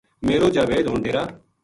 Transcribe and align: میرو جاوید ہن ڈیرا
میرو 0.25 0.47
جاوید 0.55 0.85
ہن 0.91 0.97
ڈیرا 1.03 1.23